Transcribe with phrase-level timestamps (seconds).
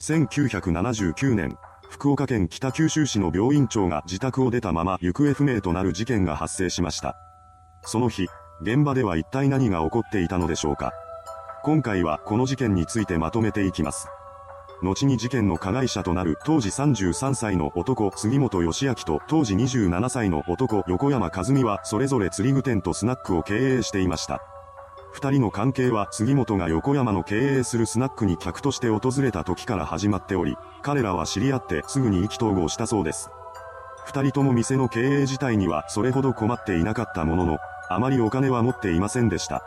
[0.00, 1.58] 1979年、
[1.90, 7.16] 福岡県北九州市の病院長が自宅を出たまま行方不明となる事件が発生しました。
[7.82, 8.28] その日、
[8.62, 10.92] 現場では一体何が起こっていたのでしょうか。
[11.64, 14.08] 今回はこの事件についてまとめていきます。
[14.82, 24.40] 後に事件の加害者となる当時33歳の男杉本義明と当時27歳の男横山和美はそれぞれ釣り具店とスナックを経営していました。
[25.18, 33.28] 二人の関係は杉本が横山の経営するスナックに客として訪れた時から始まっており、彼らは知り合ってすぐに意気投合したそうです。
[34.06, 39.64] 二人とも店の経営自体にはそれほど困っていなかったものの、あまりお金は持っていませんでした。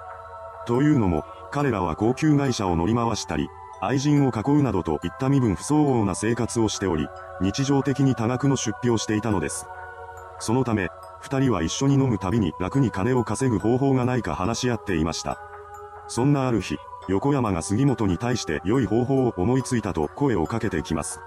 [0.68, 3.50] というのも、彼らは高級会社を乗り回したり、
[3.82, 7.10] 愛人を囲うなどといった身分不相応な生活をしており、
[7.42, 9.66] 日常的に多額の出費をしていたのです。
[10.40, 10.88] そのため、
[11.22, 15.40] 二人は一緒に飲むたびに楽に金を稼ぐ方法がないか話し合っていました。
[16.08, 21.20] そんなある日、横山が杉本に対して良い方法を思いついたと声をかけてきます。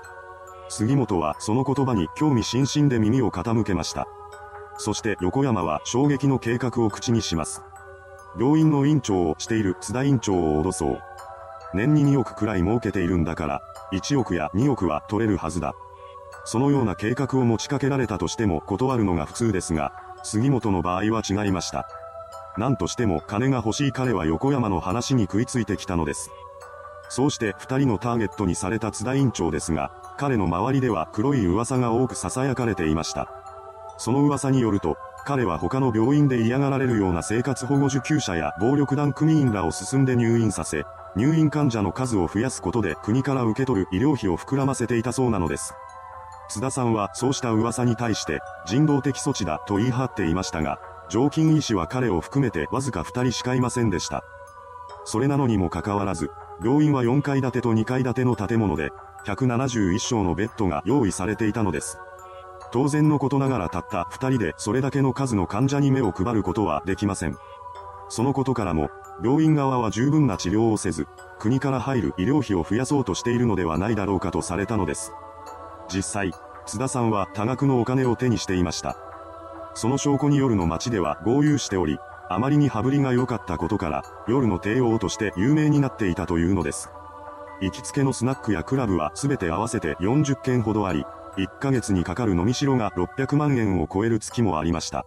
[0.69, 4.09] 杉本はその言葉に興味津々で耳を傾けました。
[4.77, 7.63] そして横山は衝撃の計画を口にします。
[8.39, 11.01] 病院の院長をしている津田院長を脅そう。
[11.73, 15.75] 年に2億くらい儲けているんだから、1億や2億は取れるはずだ。
[16.45, 19.93] そのような計画を持ちかけられたとしても断るのが普通ですが、
[20.23, 21.89] 杉本の場合は違いました。
[22.57, 26.31] 何としても金が欲しい彼は横山の話に食いついてきたのです。
[27.09, 33.29] そうして二人のターゲットにされた津田院長ですが、彼の周りでは黒い噂が多く囁かれていました。
[33.99, 40.85] その噂によると、彼は他の病院で嫌がられるような生活保護受給者や暴力団組員らを進んで入院させ、
[41.17, 45.75] 入院患者の数を増やすことで国から受け取る医療費を膨らませていたそうなのです。
[46.49, 50.79] 津田さんはそうした噂に対して人道的措置だと言い張っていましたが、
[51.09, 54.25] 常勤医師は彼を含めてわずか2人しかいませんでした。
[55.05, 56.31] それなのにもかかわらず、
[56.63, 58.91] 病院は4階建てと2階建ての建物で、
[59.27, 61.99] 171床のベッドが用意されていたのです。
[62.73, 67.37] 当然のことながらたった2人でそれだけの数の患者に目を配ることはできません。
[68.09, 68.91] そのことからも、
[69.23, 71.07] 病院側は十分な治療をせず、
[71.39, 75.13] 国から入る医療費を増やそうとしているのではないだろうかとされたのです。
[75.93, 76.33] 実際、
[76.67, 78.97] 津田さんは多額のお金を手にしていました。
[79.75, 86.91] その証拠に夜の街では合流しており、あまりに羽振りが良かったことから、夜の帝王として有名になっていたというのです。
[87.61, 91.05] 行きつけのスナックやクラブは全て合わせて40件ほどあり、
[91.37, 95.05] 1ヶ月にかかる飲み代が600万円を超える月もありました。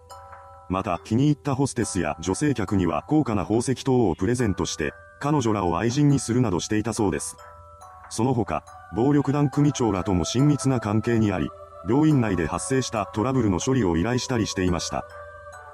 [0.68, 7.36] また気に入ったホステスや女性客には高価な宝石等をプレゼントして、彼女らを愛人にするなどしていたそうです。
[8.10, 8.62] その他、
[8.92, 11.50] 暴力団組長らとも親密な関係にあり、
[11.88, 15.04] 病院内で発生したトラブルの処理を依頼したりしていました。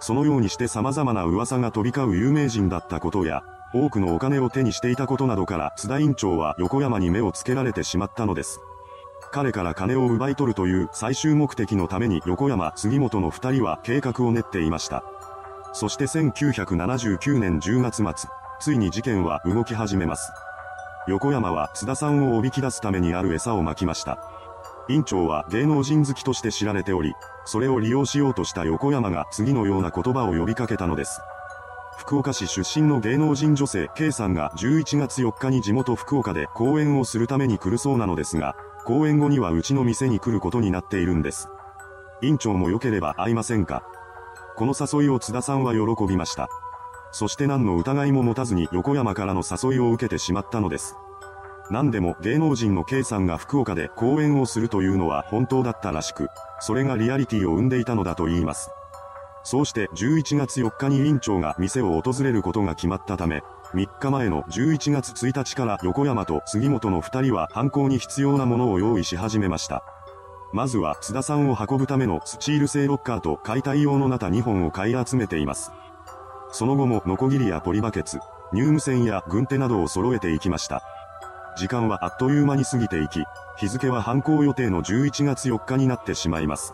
[0.01, 3.43] そのようにして様々な噂が飛び交う有名人だったことや、
[3.73, 8.61] 多くのお金を手にしていたことなどから津田院長は横山に目をつけられてしまったのです。
[9.33, 15.03] 彼から金を奪い取るという最終目的のために横山杉本の二人は計画を練っていました。
[15.73, 18.31] そして1979年10月末、
[18.61, 20.31] ついに事件は動き始めます。
[21.07, 24.19] 横山は津田さんをおびき出すためにある餌をまきました。
[24.89, 31.21] 院長は芸能人好きとして知られており、それを利用しようとした横山が次のような言葉を呼びかけたのです。
[31.99, 41.49] 福岡市出身の芸能人女性 K さんが11月4日に地元福岡で講演をするために来るそうなのですが、講演後にはうちの店に来ることになっているんです。
[42.23, 43.85] 院長も良ければ会いませんか？
[44.57, 46.49] この誘いを津田さんは喜びました。
[47.15, 50.97] そして何の疑いも持たずに横山からの誘いを受けてしまったのです。
[51.71, 58.73] 何でも芸能人の K さんが福岡で講演をするというのは本当だったらしく、それがリアリティを生んでいたのだと言います。
[59.45, 69.85] そうして11月4日に院長が店を訪れることが決まったため、3日前の11月1日から横山と杉本の2人は犯行に必要なものを用意し始めました。
[70.53, 75.71] まずは津田さんを運ぶためのスチール製ロッカーと解体用のナタ2本を買い集めています。
[76.57, 78.21] その後もノコギリやポリバケツ、
[78.53, 80.85] 入無線や軍手などを揃えていきました。
[81.59, 83.25] 時間はあっという間に過ぎていき、
[83.59, 86.73] 日付は犯行予定の11月4日になってしまいます。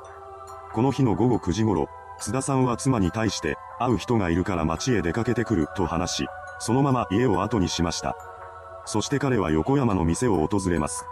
[0.75, 1.88] この日の午後9時頃、
[2.21, 6.26] 津田さんは妻に対して、会う人がいるから街へ出かけてくると話し、
[6.59, 8.15] そのまま家を後にしました。
[8.85, 11.06] そして彼は横山の店を訪れます。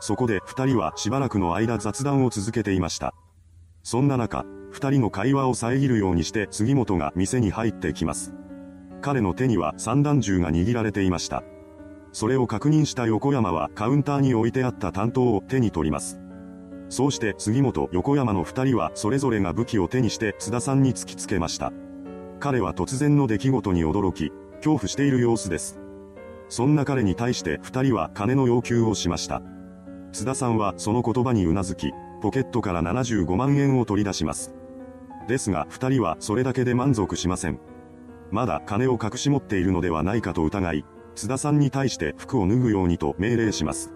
[0.00, 3.14] そこで二人はしばらくの間雑談を続けていました。
[3.82, 8.32] そんな中、二人の会話を遮るようにして杉本が店に入ってきます。
[9.00, 11.42] 彼の手には散弾銃が握られていました。
[12.12, 16.20] それを確認した横山はカウンターに置いてあった担当を手に取ります。
[16.88, 21.72] そうして杉本、横山の二人はそれぞれが武器を手にして津田さんに突きつけました。
[22.38, 25.80] 彼は突然の出来事に驚き、恐怖している様子です。
[26.48, 29.42] そんな彼に対して二人は金の要求をしました。
[30.12, 34.54] 津田さんはその言葉にうなずき、ポケットから75万円を取り出します。
[35.28, 37.58] ですが二人はそれだけで満足しません。
[38.30, 40.84] まだ金を隠し持っているのではないかと疑い、
[41.14, 43.92] 津田さんに対して服を脱ぐようにと命令します。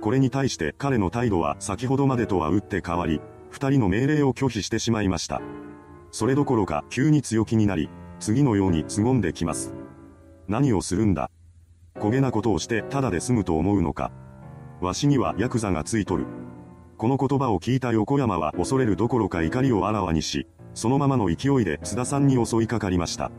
[0.00, 3.20] これに対して彼の態度は先ほどまでとは打って変わり、
[3.50, 5.42] 二人の命令を拒否してしまいました。
[6.10, 9.74] それどころか急に強気になり、次のように凄んできます。
[10.48, 11.30] 何をするんだ？
[11.96, 14.10] 焦げなことをしてただで済むと思うのか。
[14.80, 16.24] わしにはヤクザがついとる。
[17.00, 23.32] この言葉を聞いた横山は恐れるどころか怒りをあらわにし、そのままの勢いで津田さんに襲いかかりました。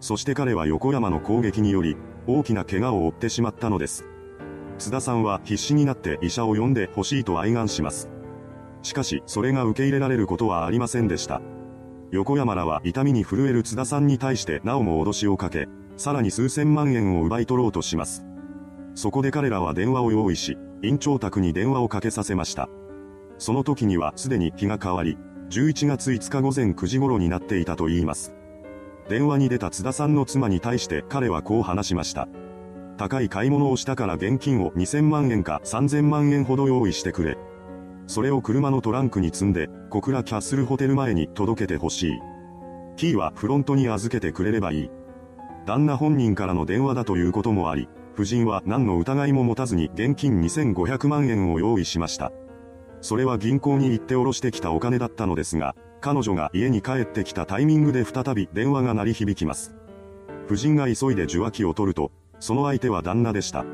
[0.00, 4.04] そして彼は横山の攻撃により、大きな怪我を負ってしまったのです。
[4.76, 8.10] 津田さんは必死になって医者を呼んでほしいと哀願します。
[8.82, 11.40] しかし、それが受け入れられることはありませんでした。
[12.10, 18.26] 横山らは痛みに震える津田さんに対してなおも脅しをかけ、さらに数千万円を奪い取ろうとします。
[18.94, 22.68] そこで彼らは電話を用意し、院長宅に電話をかけさせました。
[23.40, 25.16] その時にはすでに日が変わり、
[25.48, 28.34] 11月5日午前9時頃になっていたと言います。
[29.08, 32.28] 電話に出た津田さんの妻に対して彼はこう話しました。
[32.98, 37.38] 高い買い物をしたから現金を2000万円か3000万円ほど用意してくれ。
[38.06, 42.20] それを車のトランクに積んで、小倉キャッスルホテル前に届けてほしい。
[42.96, 44.90] キーはフロントに預けてくれればいい。
[45.64, 52.32] 旦那本人からの電話だということもあり、夫人は何の疑いも持たずに現金2500万円を用意しました。
[53.00, 59.74] それは銀行に行って下ろしてきたお金だったのですが、彼女が家に帰ってきたタイミングで再び電話が鳴り響きます。
[60.46, 63.64] 夫人が急いで受話器を取ると、その相手は旦那でした。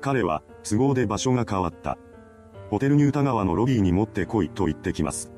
[0.00, 1.98] 彼は、都合で場所が変わった。
[2.70, 5.32] ホテルニュータ川のロビーに持ってこいと言ってきます。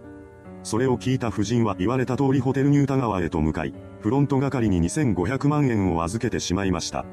[0.63, 7.05] それを聞いた夫人は言われた通りホテルニュータ川へと向かい、フロント係に2500万円を預けてしまいました。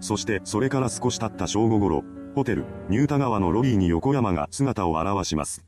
[0.00, 2.04] そしてそれから少し経った正午頃、
[2.36, 5.64] ホテル、ニュータ川のロビーに横山が姿を現します。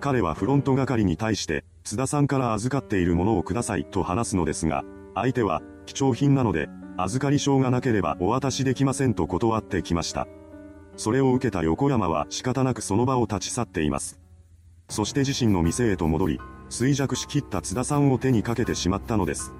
[0.00, 4.84] 彼はフロント係に対して、津田さんから預かっているものをくださいと話すのですが、
[5.14, 6.68] 相手は、貴重品なので、
[6.98, 10.28] 預かり証がなければお渡しできませんと断ってきました。
[10.98, 14.20] それを受けた横山は仕方なくその場を立ち去っています。
[14.90, 19.54] そして自身の店へと戻り、衰弱しきった津田さんを手にかけてしまったのです。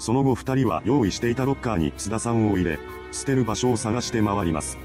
[0.00, 2.80] その後二人は用意していたロッカーに津田さんを入れ、
[3.12, 4.76] 捨てる場所を探して回ります。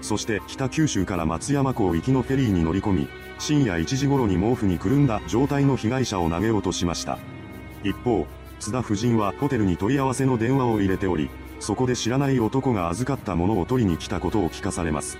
[0.00, 3.08] そして北九州から松山港行きのフェリーに乗り込み、
[3.38, 7.18] 深夜1時頃に毛布にくるんだ状態の被害者を投げ落としました。
[7.84, 8.26] 一方、
[8.58, 11.30] 津田夫人はホテルに問い合わせの電話を入れており、
[11.60, 15.18] そこで知らない男が預かったものを取りに来たことを聞かされます。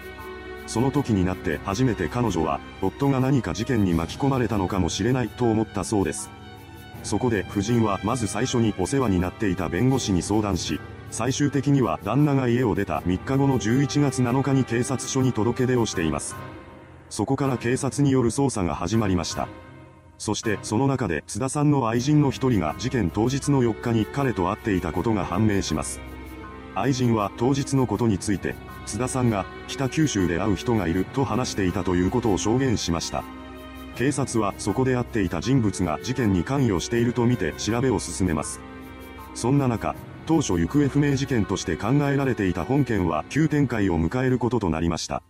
[0.66, 6.30] その時になって初めて彼女は、夫が何か事件に巻き込まれたのかもしれないと思ったそうです。
[7.02, 10.80] そこで夫人はまず最初にお世話になっていた弁護士に相談し、
[11.10, 16.36] 最終的には旦那が家を出た3日後の11月7日に警察署に届け出をしています。
[17.08, 19.48] そこから警察による捜査が始まりました。
[20.18, 26.00] そしてその中で津田さんの愛人の一人が事件当日の4日に彼と会っていたことが判明します。
[26.74, 28.54] 愛人は当日のことについて、
[28.84, 33.24] 津田さんが北九州で会う人がいると話していたということを証言しました。
[33.96, 38.60] 警察はそこで会っていた人物が事件に関与しているとみて調べを進めます。
[39.34, 39.96] そんな中、
[40.28, 45.22] 当初行方不明事件として考えられていた本件は急展開を迎えることとなりました。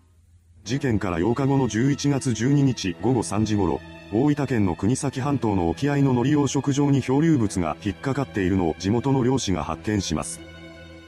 [0.64, 3.80] 事件から8日後の11月12日午後3時頃、
[4.12, 10.40] 大分県の国東半島の沖合の海苔養殖場に漂流物が引っかかっているのを地元の漁師が発見します。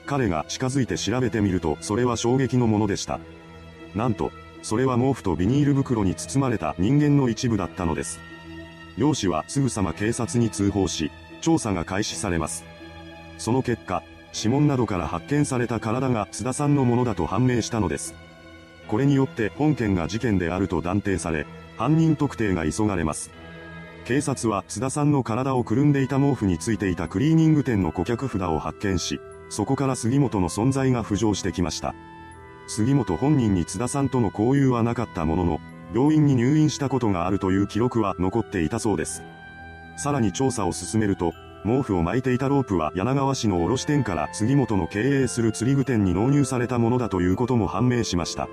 [0.06, 3.18] 彼が近づいて調べてみるとそれは衝撃のものでした。
[3.97, 4.30] なんと、
[4.62, 8.20] それは毛布とビニール袋に包まれた人間の一部だったのです。
[8.97, 12.70] 漁師はすぐさま警察に通報し、調査が開始されます。
[13.40, 14.02] その結果、
[14.35, 18.14] 指紋などから発見された体が津田さんのものだと判明したのです。
[18.87, 21.47] これによって本件が事件であると断定され、
[21.78, 23.30] 犯人特定が急がれます。
[24.04, 31.94] 警察は津田さんの体をくるんでいた毛布についていたクリーニング店の顧客札を発見し、そこから杉本の存在が浮上してきました。
[32.68, 35.61] 杉本本人に津田さんとの交友はなかったものの、
[35.94, 39.23] 病院に入院したことがあるという記録は残っていたそうです。
[39.97, 41.32] さらに調査を進めると、
[41.64, 48.49] 毛布を巻いていたロープは柳川市の卸店から杉本の経営する釣具店に納入されたものだということも判明しました。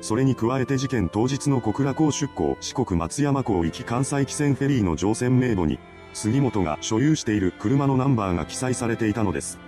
[0.00, 5.78] それに加えて事件当日の小倉港出港四国松山港行き関西汽船フェリーの乗船名簿に、
[6.12, 9.60] 杉本が所有している車のナンバーが記載されていたのです。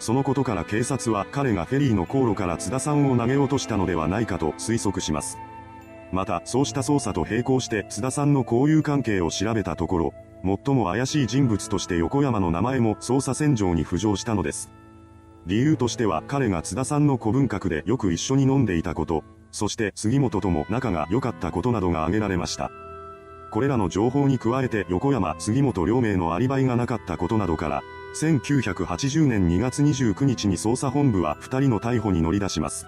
[0.00, 5.38] そのことから警察は彼がフェリーの航路から津田さんを投げ落としたのではないかと推測します。
[6.10, 14.70] また、そうした捜査と並行して津田さんの交友関係を調べたところ、最も怪しい人物として横山の名前も捜査線上に浮上したのです。
[15.46, 22.70] 理由としては彼が津田さんの古文閣でよく一緒に飲んでいたこと、そして杉本とも仲が良かったことなどが挙げられました。
[23.50, 27.82] これらの情報に加えて横山杉本両名のアリバイがなかったことなどから、
[28.20, 32.86] 1980年2月29日に捜査本部は2人の逮捕に乗り出します。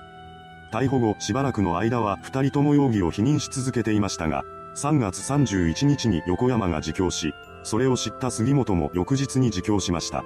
[0.73, 4.42] 逮捕後しばらくの間は2人とも容疑を否認し続けていましたが、
[4.75, 10.25] 3月31日に横山が自供し、それを知った杉本も翌日に自供しました。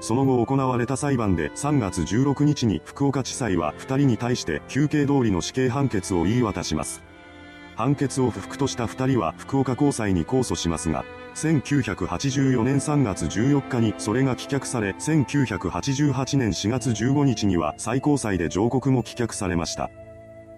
[0.00, 7.02] その後行われた裁判で3月16日に福岡地裁は2人に対して休刑通りの死刑判決を言い渡します。
[7.74, 19.90] 判決を不服とした2人は福岡高裁に控訴しますが、1984年3月14日にそれが棄却され、1988年4月15日には最高裁で上告も棄却されました。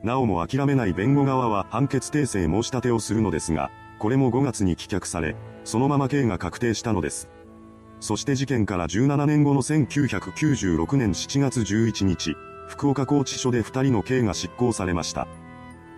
[0.02, 7.29] なおも諦めない弁護側は判決訂正申し立てをするのですが、これも5月に棄却され、そのまま刑が確定したのです。
[8.00, 12.37] そして事件から17年後の1996年7月11日、
[12.67, 15.29] 福岡拘置所で2人の刑が執行されました。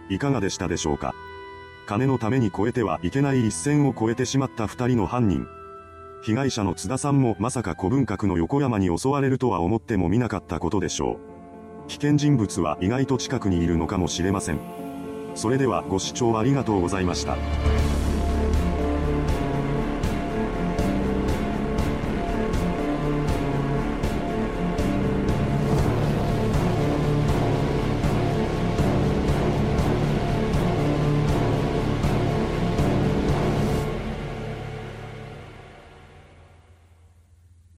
[0.09, 1.15] いかがでしたでしょうか？
[1.87, 5.47] 金のために超えてはいけない一線を越えてしまった二人の犯人。
[6.23, 11.19] 被害者の津田さんもまさか古文閣の横山に襲われるとは思ってもみなかったことでしょ
[11.87, 11.89] う。
[11.89, 14.61] 危険人物は意外と近くにいるのかもしれません。
[15.35, 17.37] それではご視聴ありがとうございました。